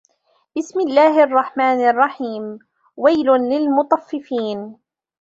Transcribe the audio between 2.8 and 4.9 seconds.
وَيلٌ لِلمُطَفِّفينَ